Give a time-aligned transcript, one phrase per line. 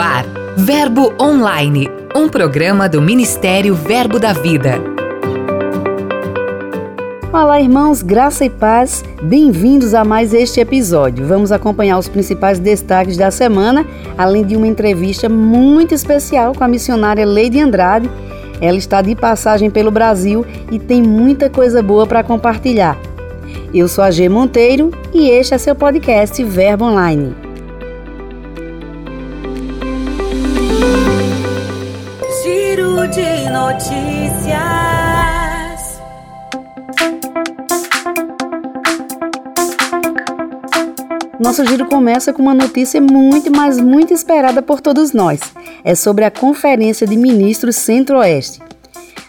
[0.00, 0.24] ar,
[0.56, 4.80] Verbo Online, um programa do Ministério Verbo da Vida.
[7.30, 11.26] Olá, irmãos, graça e paz, bem-vindos a mais este episódio.
[11.26, 13.86] Vamos acompanhar os principais destaques da semana,
[14.16, 18.10] além de uma entrevista muito especial com a missionária Lady Andrade.
[18.58, 22.98] Ela está de passagem pelo Brasil e tem muita coisa boa para compartilhar.
[23.72, 27.49] Eu sou a G Monteiro e este é seu podcast Verbo Online.
[33.60, 34.60] Notícias.
[41.38, 45.40] Nosso giro começa com uma notícia muito, mas muito esperada por todos nós.
[45.84, 48.60] É sobre a Conferência de Ministros Centro-Oeste.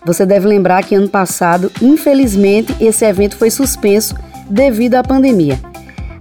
[0.05, 4.15] Você deve lembrar que ano passado, infelizmente, esse evento foi suspenso
[4.49, 5.59] devido à pandemia.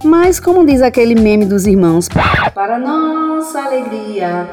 [0.05, 2.09] Mas, como diz aquele meme dos irmãos,
[2.55, 4.49] para nossa alegria,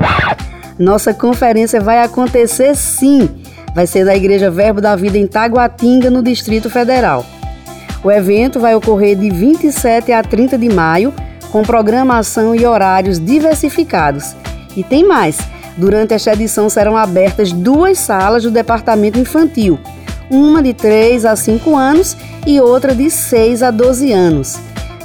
[0.80, 3.47] nossa conferência vai acontecer sim.
[3.78, 7.24] Vai ser na Igreja Verbo da Vida em Taguatinga, no Distrito Federal.
[8.04, 11.14] O evento vai ocorrer de 27 a 30 de maio,
[11.52, 14.36] com programação e horários diversificados.
[14.76, 15.38] E tem mais:
[15.78, 19.78] durante esta edição serão abertas duas salas do departamento infantil,
[20.28, 22.18] uma de 3 a 5 anos
[22.48, 24.58] e outra de 6 a 12 anos.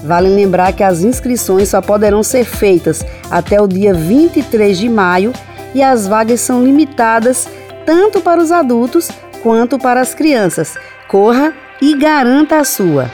[0.02, 5.30] Vale lembrar que as inscrições só poderão ser feitas até o dia 23 de maio
[5.74, 7.46] e as vagas são limitadas
[7.84, 9.10] tanto para os adultos
[9.42, 10.76] quanto para as crianças.
[11.08, 13.10] Corra e garanta a sua.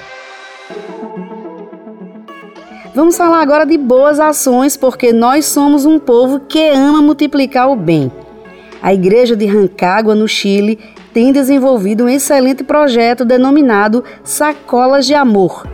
[2.95, 7.77] Vamos falar agora de boas ações, porque nós somos um povo que ama multiplicar o
[7.77, 8.11] bem.
[8.83, 10.79] A Igreja de Rancagua, no Chile,
[11.13, 15.67] tem desenvolvido um excelente projeto denominado Sacolas de Amor.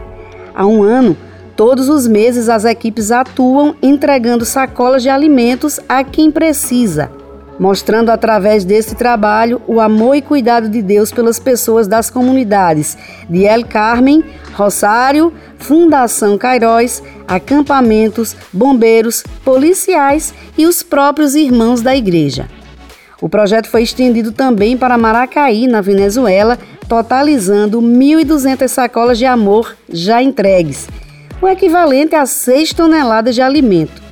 [0.54, 1.16] Há um ano,
[1.56, 7.10] todos os meses as equipes atuam entregando sacolas de alimentos a quem precisa,
[7.58, 12.96] mostrando através desse trabalho o amor e cuidado de Deus pelas pessoas das comunidades
[13.28, 14.24] de El Carmen,
[14.54, 22.48] Rosário, Fundação Cairóis, acampamentos, bombeiros, policiais e os próprios irmãos da igreja.
[23.20, 26.58] O projeto foi estendido também para Maracaí, na Venezuela,
[26.88, 30.88] totalizando 1.200 sacolas de amor já entregues,
[31.40, 34.03] o equivalente a 6 toneladas de alimento.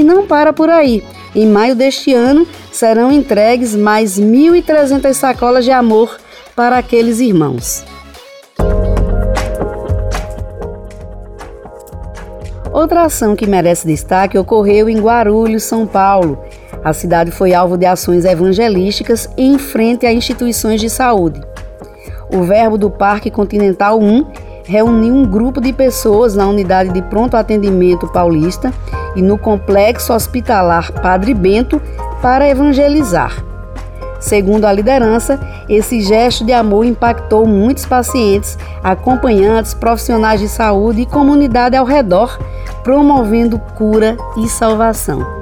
[0.00, 1.04] E não para por aí.
[1.34, 6.16] Em maio deste ano, serão entregues mais 1.300 sacolas de amor
[6.56, 7.84] para aqueles irmãos.
[12.72, 16.38] Outra ação que merece destaque ocorreu em Guarulhos, São Paulo,
[16.82, 21.42] a cidade foi alvo de ações evangelísticas em frente a instituições de saúde.
[22.34, 24.24] O Verbo do Parque Continental 1
[24.64, 28.72] reuniu um grupo de pessoas na unidade de pronto atendimento paulista
[29.16, 31.80] e no complexo hospitalar Padre Bento
[32.22, 33.44] para evangelizar.
[34.20, 41.06] Segundo a liderança, esse gesto de amor impactou muitos pacientes, acompanhantes, profissionais de saúde e
[41.06, 42.38] comunidade ao redor,
[42.84, 45.40] promovendo cura e salvação.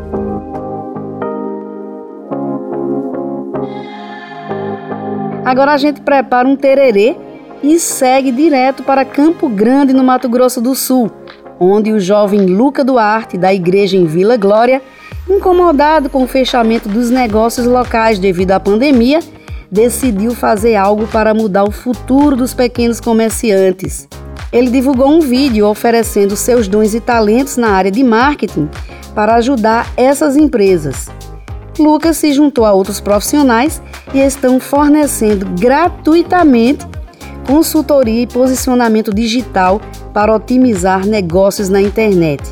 [5.45, 7.17] Agora a gente prepara um tererê
[7.63, 11.11] e segue direto para Campo Grande, no Mato Grosso do Sul,
[11.61, 14.83] onde o jovem Luca Duarte, da igreja em Vila Glória,
[15.29, 19.21] incomodado com o fechamento dos negócios locais devido à pandemia,
[19.71, 24.09] decidiu fazer algo para mudar o futuro dos pequenos comerciantes.
[24.51, 28.69] Ele divulgou um vídeo oferecendo seus dons e talentos na área de marketing
[29.15, 31.09] para ajudar essas empresas.
[31.79, 33.81] Lucas se juntou a outros profissionais
[34.15, 36.87] e estão fornecendo gratuitamente
[37.49, 39.81] consultoria e posicionamento digital
[40.13, 42.43] para otimizar negócios na internet.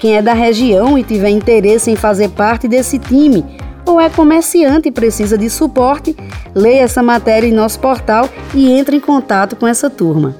[0.00, 3.44] Quem é da região e tiver interesse em fazer parte desse time
[3.86, 6.16] ou é comerciante e precisa de suporte,
[6.54, 10.34] leia essa matéria em nosso portal e entre em contato com essa turma.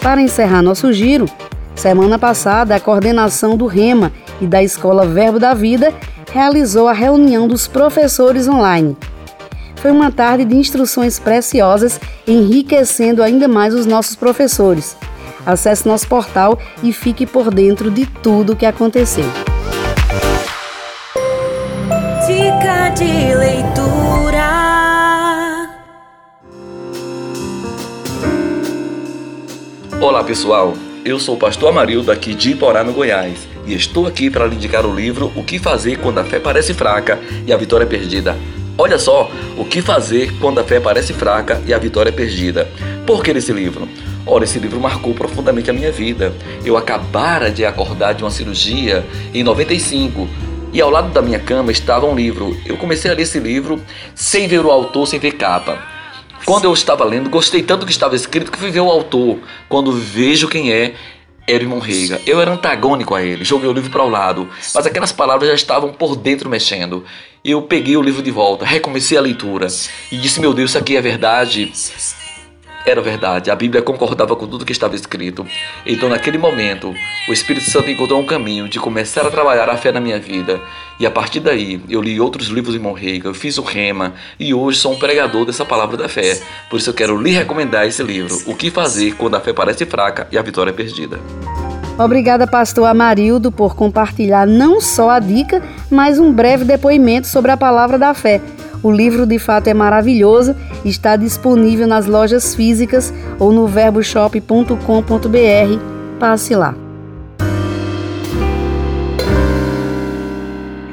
[0.00, 1.26] Para encerrar nosso giro,
[1.82, 5.92] Semana passada, a coordenação do REMA e da Escola Verbo da Vida
[6.30, 8.96] realizou a reunião dos professores online.
[9.82, 14.96] Foi uma tarde de instruções preciosas, enriquecendo ainda mais os nossos professores.
[15.44, 19.24] Acesse nosso portal e fique por dentro de tudo o que aconteceu.
[22.24, 24.52] Dica de leitura.
[30.00, 30.74] Olá pessoal,
[31.04, 34.54] eu sou o pastor Amarildo aqui de Iporá, no Goiás, e estou aqui para lhe
[34.54, 37.88] indicar o livro O que fazer quando a fé parece fraca e a vitória é
[37.88, 38.36] perdida.
[38.78, 42.68] Olha só o que fazer quando a fé parece fraca e a vitória é perdida.
[43.06, 43.86] Por que esse livro?
[44.24, 46.32] Ora, esse livro marcou profundamente a minha vida.
[46.64, 49.04] Eu acabara de acordar de uma cirurgia
[49.34, 50.26] em 95
[50.72, 52.56] e ao lado da minha cama estava um livro.
[52.64, 53.80] Eu comecei a ler esse livro
[54.14, 55.78] sem ver o autor, sem ver capa.
[56.46, 59.38] Quando eu estava lendo, gostei tanto do que estava escrito que fui ver o autor.
[59.68, 60.94] Quando vejo quem é,
[61.46, 62.20] era o irmão Reiga.
[62.26, 65.54] Eu era antagônico a ele, joguei o livro para o lado, mas aquelas palavras já
[65.54, 67.04] estavam por dentro mexendo.
[67.44, 69.66] Eu peguei o livro de volta, recomecei a leitura
[70.10, 71.72] e disse: Meu Deus, isso aqui é verdade.
[72.84, 75.46] Era verdade, a Bíblia concordava com tudo que estava escrito.
[75.86, 76.92] Então, naquele momento,
[77.28, 80.60] o Espírito Santo encontrou um caminho de começar a trabalhar a fé na minha vida.
[80.98, 84.52] E a partir daí, eu li outros livros de Monreiga, eu fiz o Rema e
[84.52, 86.40] hoje sou um pregador dessa palavra da fé.
[86.68, 89.86] Por isso, eu quero lhe recomendar esse livro: O que fazer quando a fé parece
[89.86, 91.20] fraca e a vitória é perdida.
[91.96, 97.56] Obrigada, pastor Amarildo, por compartilhar não só a dica, mas um breve depoimento sobre a
[97.56, 98.40] palavra da fé.
[98.82, 105.78] O livro de fato é maravilhoso e está disponível nas lojas físicas ou no verboshop.com.br.
[106.18, 106.74] Passe lá.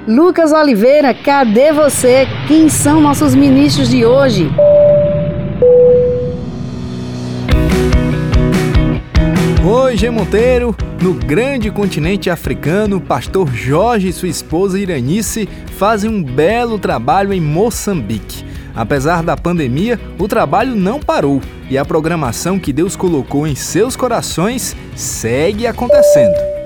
[0.08, 2.28] Lucas Oliveira, cadê você?
[2.48, 4.50] Quem são nossos ministros de hoje?
[9.62, 10.10] Oi, G.
[10.10, 10.74] Monteiro.
[11.02, 17.42] No grande continente africano, pastor Jorge e sua esposa Iranice fazem um belo trabalho em
[17.42, 18.46] Moçambique.
[18.74, 23.98] Apesar da pandemia, o trabalho não parou e a programação que Deus colocou em seus
[23.98, 26.59] corações segue acontecendo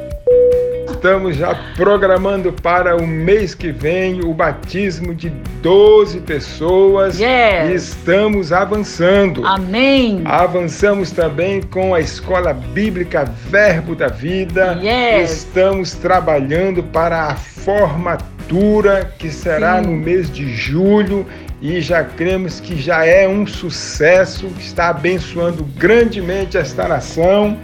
[1.04, 5.30] estamos já programando para o mês que vem o batismo de
[5.62, 7.70] 12 pessoas yes.
[7.70, 9.46] e estamos avançando.
[9.46, 10.22] Amém.
[10.24, 14.80] Avançamos também com a Escola Bíblica Verbo da Vida.
[14.82, 15.40] Yes.
[15.40, 19.90] Estamos trabalhando para a formatura que será Sim.
[19.90, 21.26] no mês de julho
[21.62, 27.58] e já cremos que já é um sucesso, que está abençoando grandemente esta nação.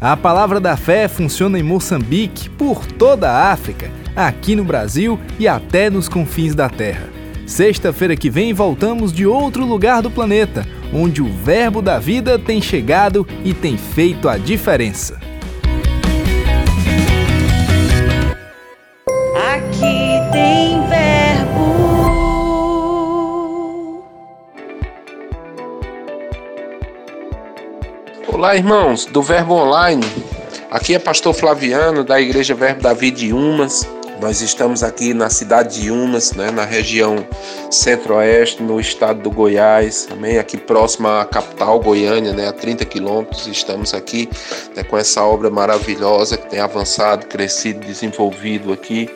[0.00, 5.46] A palavra da fé funciona em Moçambique, por toda a África, aqui no Brasil e
[5.46, 7.06] até nos confins da Terra.
[7.46, 12.62] Sexta-feira que vem voltamos de outro lugar do planeta, onde o Verbo da Vida tem
[12.62, 15.20] chegado e tem feito a diferença.
[28.40, 30.02] Olá, irmãos do Verbo Online.
[30.70, 33.86] Aqui é Pastor Flaviano da Igreja Verbo Davi de Umas.
[34.18, 37.16] Nós estamos aqui na cidade de Umas, né, na região
[37.70, 43.46] centro-oeste, no estado do Goiás, também aqui próximo à capital Goiânia, né, a 30 quilômetros.
[43.46, 44.26] Estamos aqui
[44.74, 49.10] né, com essa obra maravilhosa que tem avançado, crescido, desenvolvido aqui.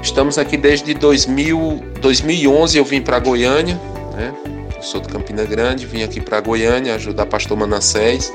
[0.00, 3.74] Estamos aqui desde 2000, 2011 eu vim para Goiânia,
[4.14, 4.32] né,
[4.80, 8.32] sou de Campina Grande, vim aqui para Goiânia ajudar pastor Manassés.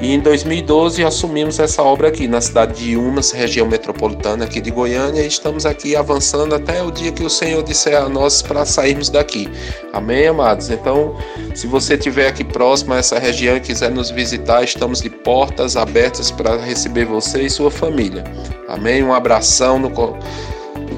[0.00, 4.70] E em 2012 assumimos essa obra aqui na cidade de Umas, região metropolitana aqui de
[4.70, 8.64] Goiânia, e estamos aqui avançando até o dia que o Senhor disser a nós para
[8.64, 9.48] sairmos daqui.
[9.92, 10.70] Amém, amados?
[10.70, 11.16] Então,
[11.52, 15.76] se você estiver aqui próximo a essa região e quiser nos visitar, estamos de portas
[15.76, 18.22] abertas para receber você e sua família.
[18.68, 19.02] Amém?
[19.02, 19.90] Um abração no,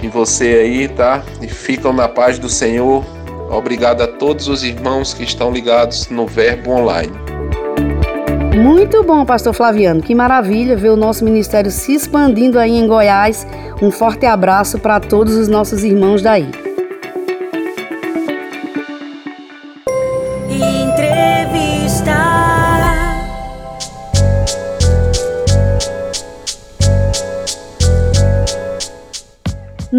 [0.02, 1.24] em você aí, tá?
[1.40, 3.02] E ficam na paz do Senhor.
[3.50, 7.12] Obrigado a todos os irmãos que estão ligados no Verbo Online.
[8.56, 10.02] Muito bom, Pastor Flaviano.
[10.02, 13.46] Que maravilha ver o nosso ministério se expandindo aí em Goiás.
[13.82, 16.69] Um forte abraço para todos os nossos irmãos daí.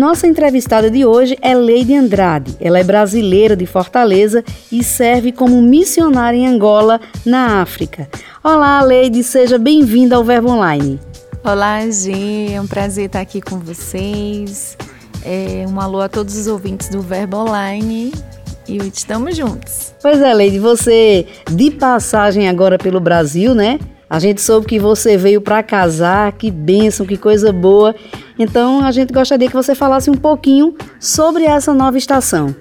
[0.02, 2.58] Nossa entrevistada de hoje é Leide Andrade.
[2.60, 8.10] Ela é brasileira de Fortaleza e serve como missionária em Angola, na África.
[8.44, 11.00] Olá, Leide, seja bem-vinda ao Verbo Online.
[11.44, 14.76] Olá, G, é um prazer estar aqui com vocês.
[15.24, 18.12] É, um alô a todos os ouvintes do Verbo Online
[18.68, 19.94] e estamos juntos.
[20.02, 23.78] Pois é, Leide, você de passagem agora pelo Brasil, né?
[24.12, 27.96] A gente soube que você veio para casar, que bênção, que coisa boa.
[28.38, 32.54] Então a gente gostaria que você falasse um pouquinho sobre essa nova estação.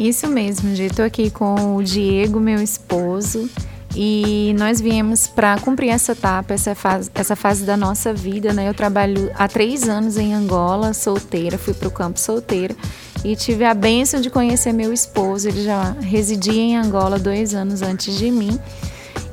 [0.00, 0.92] Isso mesmo, gente.
[0.92, 3.50] Estou aqui com o Diego, meu esposo,
[3.94, 8.54] e nós viemos para cumprir essa etapa, essa fase, essa fase da nossa vida.
[8.54, 8.66] Né?
[8.66, 12.74] Eu trabalho há três anos em Angola, solteira, fui para o campo solteira
[13.22, 15.50] e tive a bênção de conhecer meu esposo.
[15.50, 18.58] Ele já residia em Angola dois anos antes de mim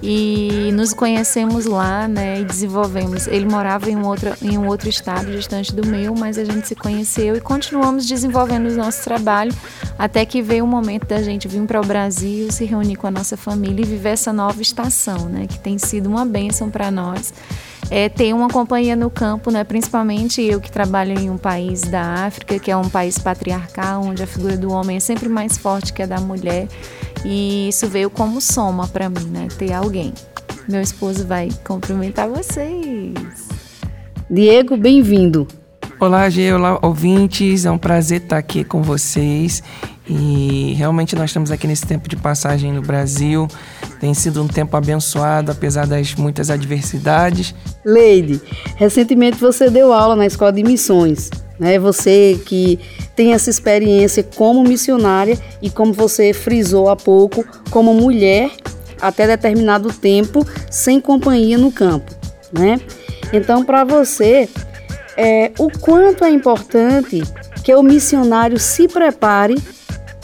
[0.08, 3.26] e nos conhecemos lá, né, e desenvolvemos.
[3.26, 6.68] Ele morava em um outro, em um outro estado distante do meu, mas a gente
[6.68, 9.52] se conheceu e continuamos desenvolvendo o nosso trabalho
[9.98, 13.12] até que veio o momento da gente vir para o Brasil, se reunir com a
[13.12, 17.34] nossa família e viver essa nova estação, né, que tem sido uma bênção para nós.
[17.90, 22.26] É, ter uma companhia no campo, né, principalmente eu que trabalho em um país da
[22.26, 25.94] África, que é um país patriarcal, onde a figura do homem é sempre mais forte
[25.94, 26.68] que a da mulher,
[27.26, 30.14] e isso veio como soma para mim, né, ter alguém.
[30.70, 33.14] Meu esposo vai cumprimentar vocês.
[34.30, 35.48] Diego, bem-vindo.
[36.00, 37.66] Olá, Gê, olá, ouvintes.
[37.66, 39.64] É um prazer estar aqui com vocês.
[40.08, 43.48] E realmente nós estamos aqui nesse tempo de passagem no Brasil.
[44.00, 47.56] Tem sido um tempo abençoado, apesar das muitas adversidades.
[47.84, 48.42] Leide,
[48.76, 51.30] recentemente você deu aula na Escola de Missões.
[51.60, 51.80] Né?
[51.80, 52.80] Você que
[53.16, 58.52] tem essa experiência como missionária e como você frisou há pouco, como mulher
[59.02, 62.14] até determinado tempo sem companhia no campo,
[62.52, 62.80] né?
[63.32, 64.50] Então, para você,
[65.18, 67.22] é, o quanto é importante
[67.64, 69.56] que o missionário se prepare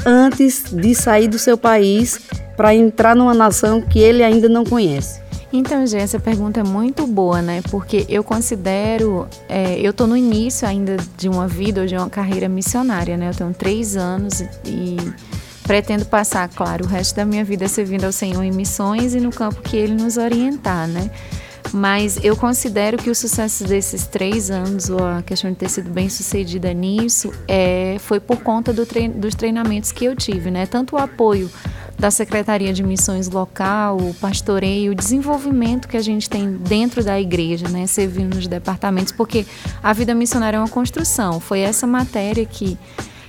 [0.05, 2.19] antes de sair do seu país
[2.55, 5.20] para entrar numa nação que ele ainda não conhece?
[5.53, 7.61] Então, gente, essa pergunta é muito boa, né?
[7.69, 12.09] Porque eu considero, é, eu estou no início ainda de uma vida ou de uma
[12.09, 13.29] carreira missionária, né?
[13.29, 14.95] Eu tenho três anos e
[15.63, 19.29] pretendo passar, claro, o resto da minha vida servindo ao Senhor em missões e no
[19.29, 21.11] campo que Ele nos orientar, né?
[21.73, 25.89] Mas eu considero que o sucesso desses três anos, ou a questão de ter sido
[25.89, 30.65] bem sucedida nisso, é, foi por conta do trein dos treinamentos que eu tive, né?
[30.65, 31.49] Tanto o apoio
[32.01, 37.21] da Secretaria de Missões Local, o pastoreio, o desenvolvimento que a gente tem dentro da
[37.21, 37.85] igreja, né?
[37.85, 39.45] Servindo nos departamentos, porque
[39.83, 41.39] a vida missionária é uma construção.
[41.39, 42.75] Foi essa matéria que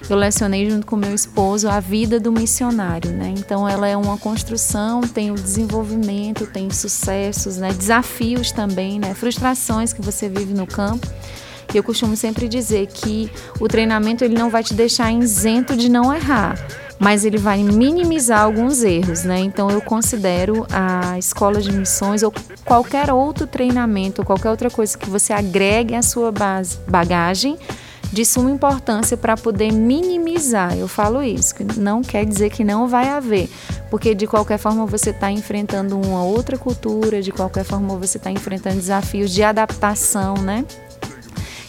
[0.09, 3.35] eu lecionei junto com meu esposo a vida do missionário, né?
[3.37, 7.75] Então ela é uma construção, tem o desenvolvimento, tem sucessos, né?
[7.75, 9.13] Desafios também, né?
[9.13, 11.07] Frustrações que você vive no campo.
[11.75, 16.13] Eu costumo sempre dizer que o treinamento ele não vai te deixar isento de não
[16.15, 16.57] errar,
[17.03, 19.41] mas ele vai minimizar alguns erros, né?
[19.41, 22.33] Então eu considero a escola de missões ou
[22.65, 27.59] qualquer outro treinamento, qualquer outra coisa que você agregue à sua base, bagagem
[28.13, 30.77] de suma importância para poder minimizar.
[30.79, 33.49] Eu falo isso, que não quer dizer que não vai haver,
[33.91, 38.31] porque de qualquer forma você está enfrentando uma outra cultura, de qualquer forma você está
[38.31, 40.65] enfrentando desafios de adaptação, né?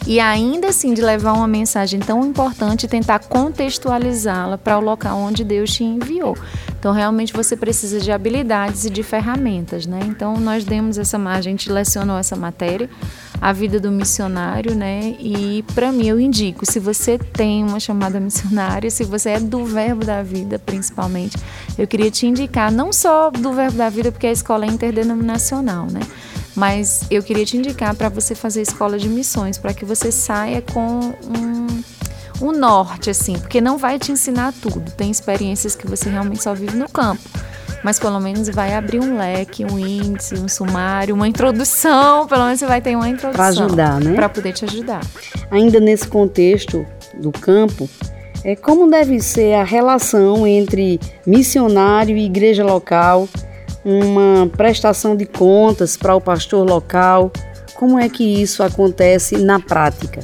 [0.06, 5.18] E ainda assim de levar uma mensagem tão importante e tentar contextualizá-la para o local
[5.18, 6.36] onde Deus te enviou.
[6.78, 10.00] Então, realmente você precisa de habilidades e de ferramentas, né?
[10.04, 12.90] Então, nós demos essa, a gente lecionou essa matéria,
[13.40, 15.16] a vida do missionário, né?
[15.18, 19.64] E para mim eu indico, se você tem uma chamada missionária, se você é do
[19.64, 21.38] Verbo da Vida, principalmente,
[21.78, 25.86] eu queria te indicar não só do Verbo da Vida, porque a escola é interdenominacional,
[25.86, 26.00] né?
[26.54, 30.62] Mas eu queria te indicar para você fazer escola de missões, para que você saia
[30.62, 34.90] com um, um norte, assim, porque não vai te ensinar tudo.
[34.92, 37.22] Tem experiências que você realmente só vive no campo
[37.84, 42.58] mas pelo menos vai abrir um leque, um índice, um sumário, uma introdução, pelo menos
[42.58, 43.36] você vai ter uma introdução.
[43.36, 44.14] Para ajudar, né?
[44.14, 45.02] Para poder te ajudar.
[45.50, 47.88] Ainda nesse contexto do campo,
[48.42, 53.28] é como deve ser a relação entre missionário e igreja local,
[53.84, 57.30] uma prestação de contas para o pastor local?
[57.74, 60.20] Como é que isso acontece na prática?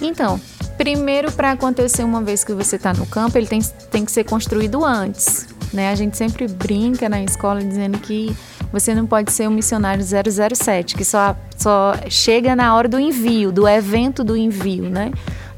[0.00, 0.40] Então,
[0.78, 4.24] primeiro para acontecer uma vez que você está no campo, ele tem, tem que ser
[4.24, 5.48] construído antes.
[5.72, 5.90] Né?
[5.90, 8.34] A gente sempre brinca na escola dizendo que
[8.72, 13.50] você não pode ser um missionário 007, que só, só chega na hora do envio,
[13.50, 15.10] do evento do envio, né?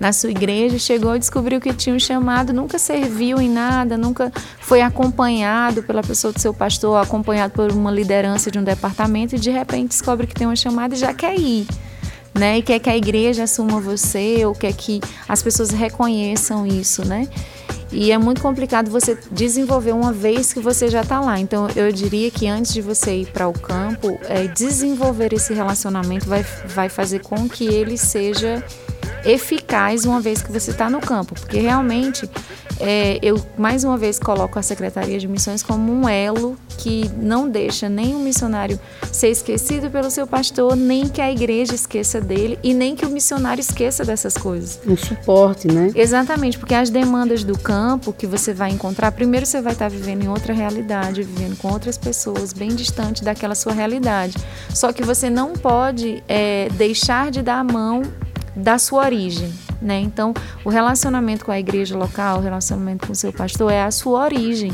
[0.02, 4.33] na sua igreja, chegou e descobriu que tinha um chamado, nunca serviu em nada, nunca
[4.59, 9.38] foi acompanhado pela pessoa do seu pastor, acompanhado por uma liderança de um departamento e
[9.38, 11.69] de repente descobre que tem uma chamada e já quer ir.
[12.35, 12.59] Né?
[12.59, 17.29] E quer que a igreja assuma você, ou quer que as pessoas reconheçam isso, né?
[17.93, 21.39] E é muito complicado você desenvolver uma vez que você já está lá.
[21.39, 26.27] Então, eu diria que antes de você ir para o campo, é, desenvolver esse relacionamento
[26.27, 28.65] vai, vai fazer com que ele seja
[29.25, 32.29] eficaz uma vez que você está no campo, porque realmente
[32.81, 37.49] é, eu mais uma vez coloco a Secretaria de Missões como um elo que não
[37.49, 38.79] deixa nem o missionário
[39.12, 43.11] ser esquecido pelo seu pastor, nem que a igreja esqueça dele e nem que o
[43.11, 44.81] missionário esqueça dessas coisas.
[44.87, 45.93] Um suporte, né?
[45.95, 50.25] Exatamente, porque as demandas do campo que você vai encontrar, primeiro você vai estar vivendo
[50.25, 54.37] em outra realidade, vivendo com outras pessoas, bem distante daquela sua realidade.
[54.75, 58.02] Só que você não pode é, deixar de dar a mão
[58.54, 59.52] da sua origem.
[59.80, 60.00] Né?
[60.00, 60.32] Então,
[60.64, 64.25] o relacionamento com a igreja local, o relacionamento com o seu pastor é a sua
[64.25, 64.73] origem.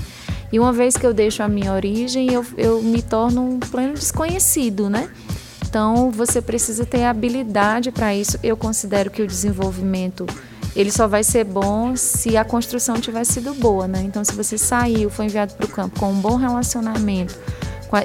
[0.53, 3.95] E uma vez que eu deixo a minha origem, eu, eu me torno um pleno
[3.95, 5.09] desconhecido, né?
[5.67, 8.39] Então, você precisa ter habilidade para isso.
[8.43, 10.27] Eu considero que o desenvolvimento
[10.75, 14.01] ele só vai ser bom se a construção tiver sido boa, né?
[14.03, 17.37] Então, se você saiu, foi enviado para o campo com um bom relacionamento,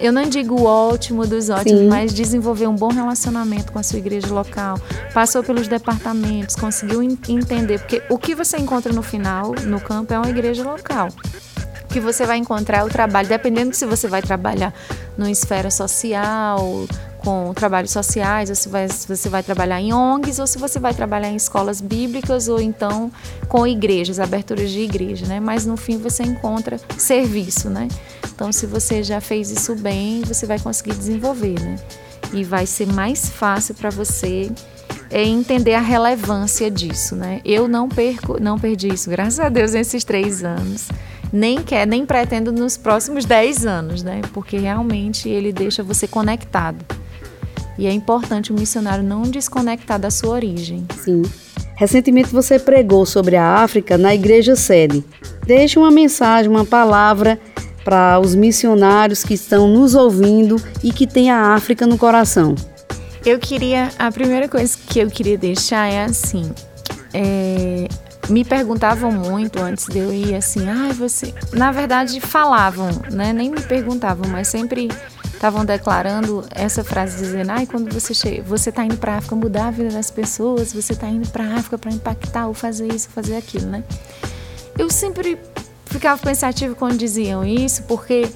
[0.01, 1.87] eu não digo o ótimo dos ótimos, Sim.
[1.87, 4.79] mas desenvolver um bom relacionamento com a sua igreja local,
[5.13, 10.17] passou pelos departamentos, conseguiu entender, porque o que você encontra no final, no campo, é
[10.17, 11.09] uma igreja local
[11.89, 14.73] que você vai encontrar o trabalho, dependendo se você vai trabalhar
[15.15, 16.87] numa esfera social,
[17.23, 20.79] com trabalhos sociais, ou se, vai, se você vai trabalhar em ONGs, ou se você
[20.79, 23.11] vai trabalhar em escolas bíblicas, ou então
[23.47, 25.39] com igrejas, aberturas de igreja, né?
[25.39, 27.87] Mas no fim você encontra serviço, né?
[28.33, 31.77] Então, se você já fez isso bem, você vai conseguir desenvolver, né?
[32.33, 34.51] E vai ser mais fácil para você
[35.09, 37.39] é entender a relevância disso, né?
[37.45, 40.87] Eu não perco, não perdi isso, graças a Deus, nesses três anos
[41.33, 44.21] nem quer, nem pretendo nos próximos 10 anos, né?
[44.33, 46.85] Porque realmente ele deixa você conectado.
[47.77, 50.85] E é importante o missionário não desconectar da sua origem.
[51.03, 51.23] Sim.
[51.75, 55.03] Recentemente você pregou sobre a África na igreja sede.
[55.45, 57.39] Deixe uma mensagem, uma palavra
[57.83, 62.55] para os missionários que estão nos ouvindo e que têm a África no coração.
[63.25, 66.51] Eu queria, a primeira coisa que eu queria deixar é assim,
[67.13, 67.87] é,
[68.29, 71.33] me perguntavam muito antes de eu ir assim, ah, você.
[71.51, 73.33] Na verdade, falavam, né?
[73.33, 74.89] Nem me perguntavam, mas sempre
[75.43, 79.67] estavam declarando essa frase dizendo, ai, quando você chega, você está indo para África mudar
[79.67, 83.35] a vida das pessoas, você está indo para África para impactar ou fazer isso, fazer
[83.35, 83.83] aquilo, né?
[84.79, 85.37] Eu sempre
[85.87, 88.29] ficava pensativa quando diziam isso, porque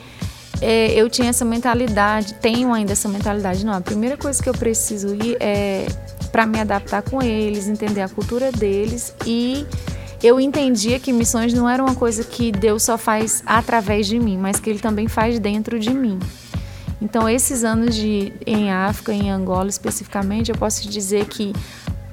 [0.62, 4.54] é, eu tinha essa mentalidade, tenho ainda essa mentalidade, não, a primeira coisa que eu
[4.54, 5.88] preciso ir é
[6.30, 9.66] para me adaptar com eles, entender a cultura deles e
[10.22, 14.38] eu entendia que missões não era uma coisa que Deus só faz através de mim,
[14.38, 16.20] mas que Ele também faz dentro de mim.
[17.02, 21.54] Então, esses anos de, em África, em Angola especificamente, eu posso dizer que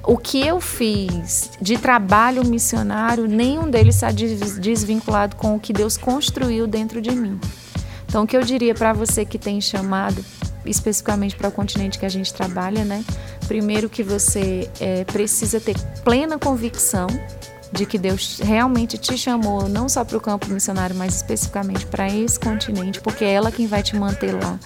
[0.03, 5.97] o que eu fiz de trabalho missionário, nenhum deles está desvinculado com o que Deus
[5.97, 7.39] construiu dentro de mim.
[8.07, 10.23] Então, o que eu diria para você que tem chamado,
[10.63, 13.03] especificamente para o continente que a gente trabalha, né?
[13.47, 17.07] Primeiro que você é, precisa ter plena convicção
[17.75, 22.07] de que Deus realmente te chamou não só para o campo missionário, mas especificamente para
[22.07, 24.57] esse continente, porque é ela quem vai te manter lá.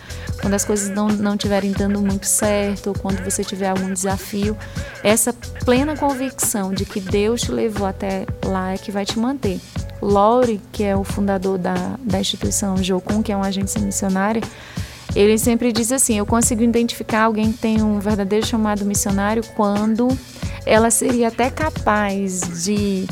[0.41, 4.56] Quando as coisas não, não estiverem dando muito certo, ou quando você tiver algum desafio,
[5.04, 5.34] essa
[5.65, 9.60] plena convicção de que Deus te levou até lá é que vai te manter.
[10.02, 14.41] Laurie, que é o fundador da, da instituição Jocum, que é uma agência missionária,
[15.15, 20.08] ele sempre diz assim: eu consigo identificar alguém que tem um verdadeiro chamado missionário quando
[20.65, 23.08] ela seria até capaz de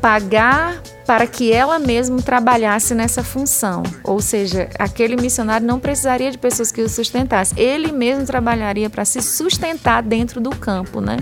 [0.00, 3.82] pagar para que ela mesma trabalhasse nessa função.
[4.04, 7.58] Ou seja, aquele missionário não precisaria de pessoas que o sustentassem.
[7.58, 11.16] Ele mesmo trabalharia para se sustentar dentro do campo, né?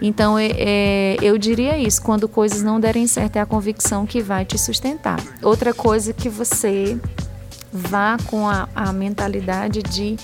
[0.00, 4.22] Então, é, é, eu diria isso: quando coisas não derem certo, é a convicção que
[4.22, 5.18] vai te sustentar.
[5.42, 6.98] Outra coisa que você
[7.78, 10.16] vá com a, a mentalidade de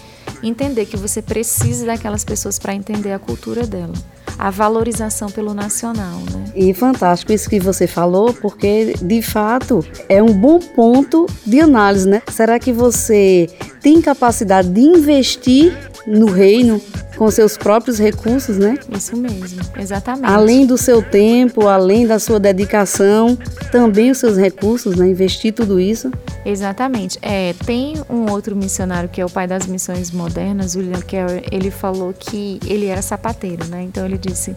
[0.43, 3.95] entender que você precisa daquelas pessoas para entender a cultura dela
[4.39, 6.19] a valorização pelo nacional.
[6.33, 6.45] Né?
[6.55, 12.09] E fantástico isso que você falou, porque de fato é um bom ponto de análise,
[12.09, 12.23] né?
[12.29, 13.49] Será que você
[13.81, 16.81] tem capacidade de investir no reino
[17.17, 18.79] com seus próprios recursos, né?
[18.91, 20.27] Isso mesmo, exatamente.
[20.27, 23.39] Além do seu tempo, além da sua dedicação,
[23.71, 25.09] também os seus recursos, né?
[25.09, 26.11] Investir tudo isso.
[26.45, 27.19] Exatamente.
[27.23, 31.71] É, tem um outro missionário que é o pai das missões modernas, William Carey, ele
[31.71, 33.83] falou que ele era sapateiro, né?
[33.83, 34.57] Então ele disse: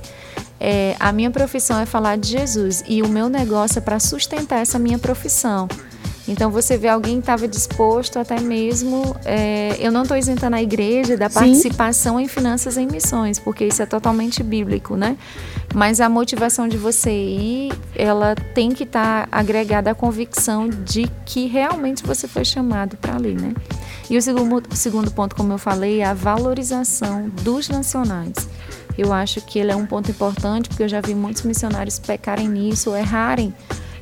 [0.59, 4.59] é, a minha profissão é falar de Jesus e o meu negócio é para sustentar
[4.59, 5.67] essa minha profissão.
[6.27, 9.15] Então você vê alguém que estava disposto até mesmo.
[9.23, 12.23] É, eu não estou isentando a igreja da participação Sim.
[12.23, 15.17] em finanças em missões, porque isso é totalmente bíblico, né?
[15.73, 21.09] Mas a motivação de você ir, ela tem que estar tá agregada à convicção de
[21.25, 23.53] que realmente você foi chamado para ali, né?
[24.09, 28.35] E o segundo, o segundo ponto, como eu falei, é a valorização dos nacionais.
[28.97, 32.47] Eu acho que ele é um ponto importante, porque eu já vi muitos missionários pecarem
[32.47, 33.53] nisso, errarem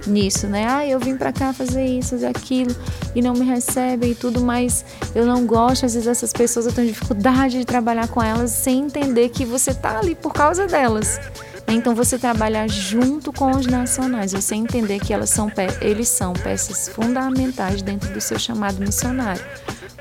[0.08, 0.66] nisso, né?
[0.68, 2.76] Ah, eu vim para cá fazer isso, fazer aquilo
[3.14, 6.74] e não me recebem e tudo, mas eu não gosto às vezes dessas pessoas, eu
[6.74, 11.20] tenho dificuldade de trabalhar com elas sem entender que você tá ali por causa delas.
[11.68, 16.90] Então você trabalhar junto com os nacionais, você entender que elas são eles são peças
[16.90, 19.44] fundamentais dentro do seu chamado missionário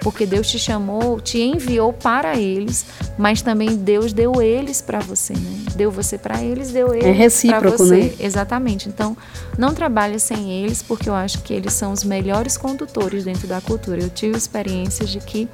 [0.04, 2.84] porque Deus te chamou, te enviou para eles,
[3.16, 5.64] mas também Deus deu eles para você, né?
[5.74, 7.96] Deu você para eles, deu eles é para você.
[7.96, 8.14] Né?
[8.20, 8.86] Exatamente.
[8.86, 9.16] Então,
[9.56, 13.62] não trabalhe sem eles, porque eu acho que eles são os melhores condutores dentro da
[13.62, 14.02] cultura.
[14.02, 15.48] Eu tive experiências de que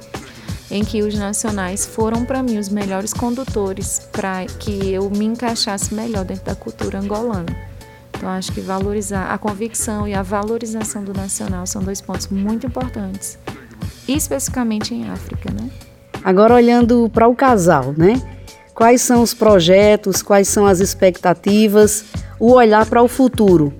[0.69, 5.93] em que os nacionais foram para mim os melhores condutores para que eu me encaixasse
[5.93, 7.71] melhor dentro da cultura angolana.
[8.17, 12.67] Então acho que valorizar a convicção e a valorização do nacional são dois pontos muito
[12.67, 13.37] importantes,
[14.15, 15.69] especificamente em África, né?
[16.23, 18.21] Agora olhando para o casal, né?
[18.73, 22.05] Quais são os projetos, quais são as expectativas,
[22.39, 23.73] o olhar para o futuro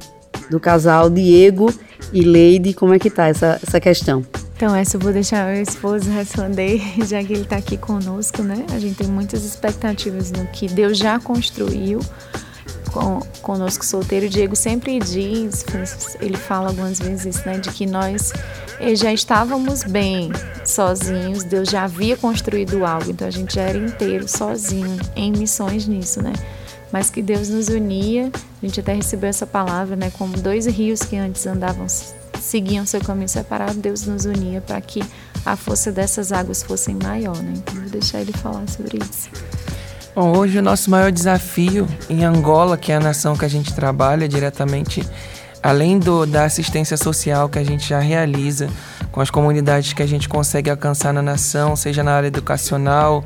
[0.49, 1.73] do casal Diego
[2.11, 4.23] e Leide, como é que tá essa, essa questão?
[4.55, 8.65] Então, essa eu vou deixar meu esposo responder, já que ele está aqui conosco, né?
[8.73, 11.99] A gente tem muitas expectativas no que Deus já construiu
[12.91, 14.25] com, conosco solteiro.
[14.25, 15.65] O Diego sempre diz,
[16.19, 18.31] ele fala algumas vezes, né, de que nós
[18.79, 20.31] eh, já estávamos bem
[20.65, 25.87] sozinhos, Deus já havia construído algo, então a gente já era inteiro sozinho em missões
[25.87, 26.33] nisso, né?
[26.91, 28.29] Mas que Deus nos unia,
[28.61, 31.87] a gente até recebeu essa palavra, né, como dois rios que antes andavam
[32.39, 35.01] seguiam seu caminho separado, Deus nos unia para que
[35.45, 37.53] a força dessas águas fosse maior, né?
[37.55, 39.29] Então vou deixar ele falar sobre isso.
[40.13, 43.73] Bom, hoje o nosso maior desafio em Angola, que é a nação que a gente
[43.73, 45.07] trabalha diretamente,
[45.63, 48.67] além do, da assistência social que a gente já realiza
[49.09, 53.23] com as comunidades que a gente consegue alcançar na nação, seja na área educacional,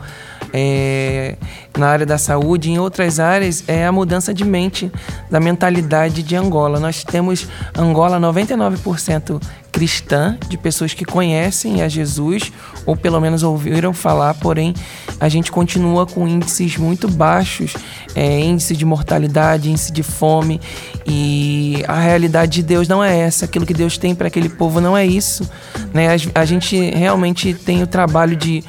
[0.53, 1.37] é,
[1.75, 4.91] na área da saúde, em outras áreas, é a mudança de mente,
[5.29, 6.79] da mentalidade de Angola.
[6.79, 12.53] Nós temos Angola 99% cristã, de pessoas que conhecem a Jesus,
[12.85, 14.73] ou pelo menos ouviram falar, porém
[15.19, 17.73] a gente continua com índices muito baixos,
[18.13, 20.59] é, índice de mortalidade, índice de fome,
[21.05, 24.81] e a realidade de Deus não é essa, aquilo que Deus tem para aquele povo
[24.81, 25.49] não é isso.
[25.93, 26.07] Né?
[26.09, 28.63] A, a gente realmente tem o trabalho de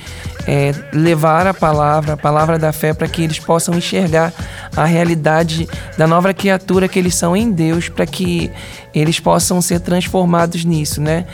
[0.46, 4.32] é, levar a palavra, a palavra da fé, para que eles possam enxergar
[4.76, 8.50] a realidade da nova criatura que eles são em Deus, para que
[8.94, 11.26] eles possam ser transformados nisso, né?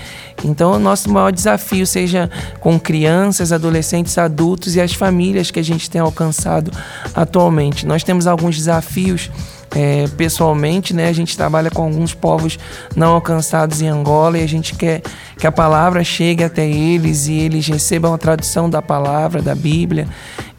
[0.44, 5.64] Então, o nosso maior desafio seja com crianças, adolescentes, adultos e as famílias que a
[5.64, 6.70] gente tem alcançado
[7.14, 7.87] atualmente.
[7.87, 9.31] Nós temos alguns desafios
[9.74, 11.09] é, pessoalmente, né?
[11.09, 12.59] A gente trabalha com alguns povos
[12.94, 15.02] não alcançados em Angola e a gente quer
[15.38, 20.07] que a palavra chegue até eles e eles recebam a tradução da palavra, da Bíblia.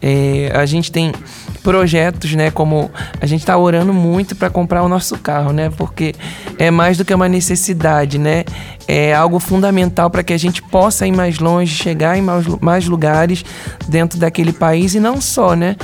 [0.02, 1.12] É, a gente tem
[1.64, 2.50] projetos, né?
[2.50, 5.72] Como a gente está orando muito para comprar o nosso carro, né?
[5.76, 6.14] Porque
[6.58, 8.44] é mais do que uma necessidade, né?
[8.86, 12.86] É algo fundamental para que a gente possa ir mais longe, chegar em mais, mais
[12.86, 13.42] lugares
[13.88, 15.74] dentro daquele país e não só, né?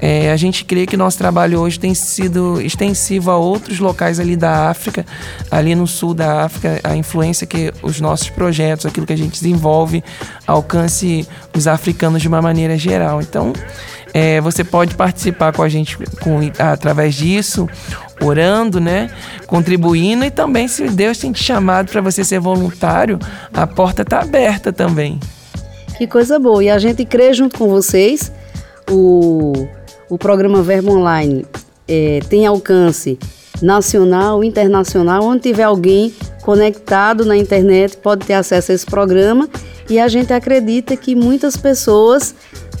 [0.00, 4.36] É, a gente crê que nosso trabalho hoje tem sido extensivo a outros locais ali
[4.36, 5.06] da África,
[5.50, 9.32] ali no sul da África, a influência que os nossos projetos, aquilo que a gente
[9.32, 10.02] desenvolve,
[10.46, 13.20] alcance os africanos de uma maneira geral.
[13.20, 13.52] Então,
[14.14, 17.68] é, você pode participar com a gente com, através disso,
[18.20, 19.10] orando, né?
[19.46, 23.18] Contribuindo e também, se Deus tem te chamado para você ser voluntário,
[23.52, 25.18] a porta está aberta também.
[25.96, 26.62] Que coisa boa.
[26.62, 28.32] E a gente crê junto com vocês.
[28.90, 29.68] O,
[30.08, 31.44] o programa Verbo Online
[31.86, 33.18] é, tem alcance
[33.60, 39.48] nacional, internacional, onde tiver alguém conectado na internet pode ter acesso a esse programa
[39.90, 42.34] e a gente acredita que muitas pessoas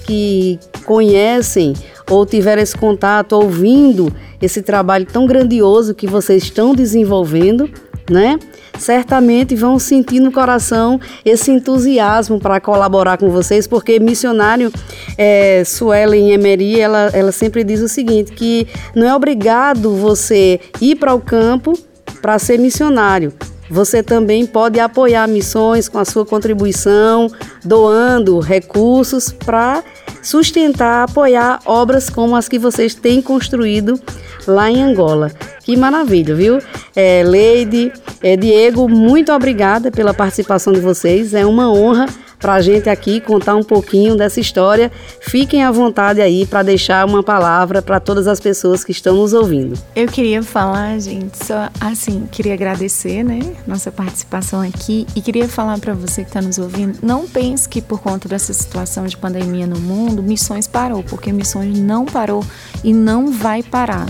[0.06, 0.58] que
[0.88, 1.74] conhecem
[2.08, 7.68] ou tiveram esse contato ouvindo esse trabalho tão grandioso que vocês estão desenvolvendo,
[8.08, 8.38] né?
[8.78, 14.72] Certamente vão sentir no coração esse entusiasmo para colaborar com vocês, porque missionário
[15.18, 20.96] é, Suelen Emery, ela, ela sempre diz o seguinte, que não é obrigado você ir
[20.96, 21.78] para o campo
[22.22, 23.34] para ser missionário.
[23.70, 27.30] Você também pode apoiar missões com a sua contribuição,
[27.62, 29.84] doando recursos para
[30.22, 34.00] sustentar, apoiar obras como as que vocês têm construído
[34.46, 35.30] lá em Angola.
[35.62, 36.58] Que maravilha, viu?
[36.96, 41.34] É, Leide, é, Diego, muito obrigada pela participação de vocês.
[41.34, 42.06] É uma honra
[42.38, 44.90] para a gente aqui contar um pouquinho dessa história.
[45.20, 49.32] Fiquem à vontade aí para deixar uma palavra para todas as pessoas que estão nos
[49.32, 49.78] ouvindo.
[49.94, 55.78] Eu queria falar, gente, só assim, queria agradecer, né, nossa participação aqui e queria falar
[55.78, 59.66] para você que está nos ouvindo, não pense que por conta dessa situação de pandemia
[59.66, 62.44] no mundo, missões parou, porque missões não parou
[62.84, 64.06] e não vai parar.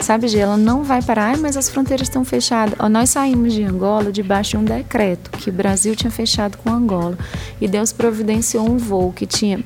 [0.00, 2.74] Sabe, G, ela não vai parar, mas as fronteiras estão fechadas.
[2.90, 7.16] Nós saímos de Angola debaixo de um decreto que o Brasil tinha fechado com Angola.
[7.60, 9.64] E Deus providenciou um voo que tinha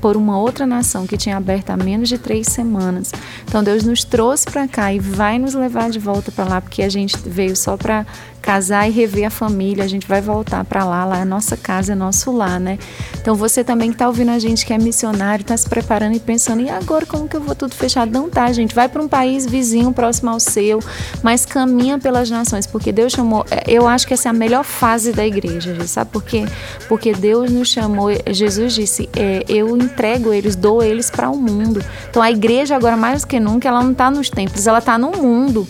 [0.00, 3.12] por uma outra nação que tinha aberto há menos de três semanas.
[3.46, 6.82] Então Deus nos trouxe para cá e vai nos levar de volta para lá, porque
[6.82, 8.06] a gente veio só para
[8.44, 11.92] casar e rever a família, a gente vai voltar para lá, lá é nossa casa,
[11.92, 12.78] é nosso lar, né?
[13.18, 16.20] Então você também que está ouvindo a gente que é missionário, está se preparando e
[16.20, 18.12] pensando, e agora como que eu vou tudo fechado?
[18.12, 20.78] Não tá, gente, vai para um país vizinho, próximo ao seu,
[21.22, 24.62] mas caminha pelas nações, porque Deus chamou, é, eu acho que essa é a melhor
[24.62, 26.44] fase da igreja, sabe por quê?
[26.86, 31.82] Porque Deus nos chamou, Jesus disse, é, eu entrego eles, dou eles para o mundo.
[32.10, 34.98] Então a igreja agora mais do que nunca, ela não está nos templos, ela está
[34.98, 35.66] no mundo.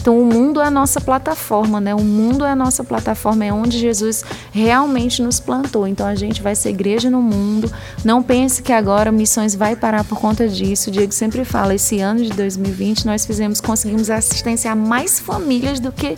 [0.00, 1.94] Então, o mundo é a nossa plataforma, né?
[1.94, 5.86] O mundo é a nossa plataforma, é onde Jesus realmente nos plantou.
[5.86, 7.70] Então, a gente vai ser igreja no mundo.
[8.04, 10.88] Não pense que agora missões vai parar por conta disso.
[10.88, 15.92] O Diego sempre fala: esse ano de 2020 nós fizemos, conseguimos assistenciar mais famílias do
[15.92, 16.16] que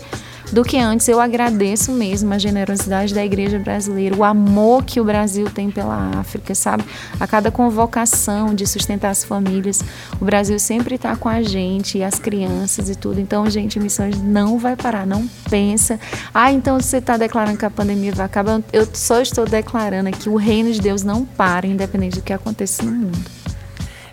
[0.53, 1.09] do que antes.
[1.09, 6.11] Eu agradeço mesmo a generosidade da igreja brasileira, o amor que o Brasil tem pela
[6.19, 6.85] África, sabe?
[7.19, 9.83] A cada convocação de sustentar as famílias,
[10.21, 13.21] o Brasil sempre está com a gente e as crianças e tudo.
[13.21, 15.99] Então, gente, missões não vai parar, não pensa.
[16.33, 18.61] Ah, então você está declarando que a pandemia vai acabar.
[18.73, 22.83] Eu só estou declarando que o reino de Deus não para, independente do que aconteça
[22.83, 23.41] no mundo.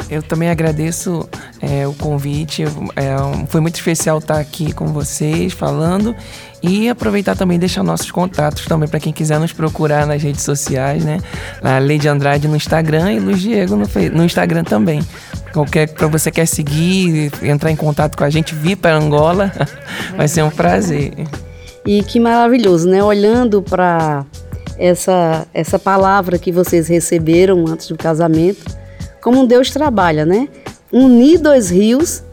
[0.09, 1.27] Eu também agradeço
[1.61, 2.63] é, o convite.
[2.95, 6.15] É, foi muito especial estar aqui com vocês falando
[6.63, 11.03] e aproveitar também deixar nossos contatos também para quem quiser nos procurar nas redes sociais,
[11.03, 11.19] né?
[11.61, 15.01] A Lady Andrade no Instagram e Luiz Diego no, no Instagram também.
[15.51, 19.51] Qualquer para você quer seguir, entrar em contato com a gente, vir para Angola,
[20.15, 21.13] vai ser um prazer.
[21.85, 23.03] E que maravilhoso, né?
[23.03, 24.25] Olhando para
[24.77, 28.86] essa essa palavra que vocês receberam antes do casamento
[29.27, 30.47] como Deus trabalha, né?
[30.89, 32.23] Unir dois rios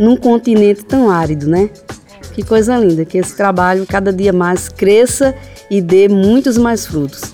[0.00, 1.70] num continente tão árido, né?
[2.32, 5.32] Que coisa linda, que esse trabalho cada dia mais cresça
[5.70, 7.32] e dê muitos mais frutos.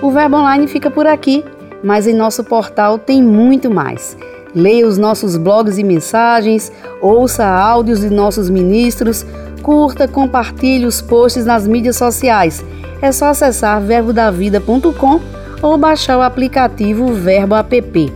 [0.00, 1.44] O Verbo Online fica por aqui,
[1.82, 4.16] mas em nosso portal tem muito mais.
[4.54, 6.70] Leia os nossos blogs e mensagens,
[7.02, 9.26] ouça áudios de nossos ministros,
[9.64, 12.64] curta, compartilhe os posts nas mídias sociais.
[13.02, 15.20] É só acessar verbodavida.com
[15.62, 18.12] ou baixar o aplicativo Verbo App.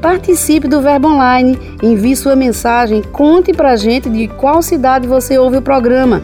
[0.00, 5.58] Participe do Verbo Online, envie sua mensagem, conte pra gente de qual cidade você ouve
[5.58, 6.20] o programa.